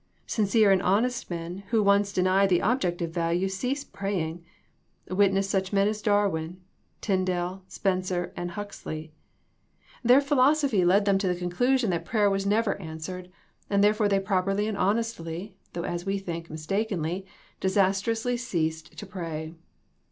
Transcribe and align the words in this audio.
Sincere 0.25 0.71
and 0.71 0.81
honest 0.81 1.29
men 1.29 1.57
who 1.69 1.83
once 1.83 2.11
deny 2.11 2.47
the 2.47 2.57
objective 2.61 3.11
value 3.11 3.47
cease 3.47 3.83
praying, 3.83 4.43
witness 5.07 5.47
such 5.47 5.71
men 5.71 5.87
as 5.87 6.01
Darwin, 6.01 6.59
Tyndal, 7.01 7.61
Spencer 7.67 8.33
and 8.35 8.49
Huxley. 8.49 9.11
Their 10.03 10.19
philosophy 10.19 10.77
THE 10.77 10.85
POSSIBILITY 10.85 10.85
OF 10.85 10.87
PEAYER 10.87 10.87
21 10.87 10.87
led 10.87 11.05
them 11.05 11.17
to 11.19 11.27
the 11.27 11.39
conclusion 11.39 11.89
that 11.91 12.05
prayer 12.09 12.29
was 12.31 12.47
never 12.47 12.81
answered 12.81 13.31
and 13.69 13.83
therefore 13.83 14.07
they 14.09 14.19
properly 14.19 14.67
and 14.67 14.75
hon 14.75 14.95
estly— 14.97 15.51
though 15.73 15.83
as 15.85 16.03
we 16.03 16.17
think— 16.17 16.49
mistakenly 16.49 17.15
and 17.17 17.25
dis 17.59 17.77
astrously 17.77 18.39
ceased 18.39 18.97
to 18.97 19.05
pray. 19.05 19.53